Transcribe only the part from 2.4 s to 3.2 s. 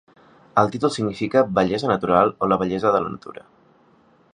"la bellesa de la